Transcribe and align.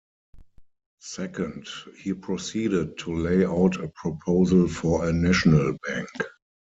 Second, 0.99 1.67
he 1.99 2.13
proceeded 2.15 2.97
to 2.97 3.13
lay 3.13 3.45
out 3.45 3.75
a 3.75 3.87
proposal 3.87 4.67
for 4.67 5.07
a 5.07 5.13
National 5.13 5.77
Bank. 5.85 6.09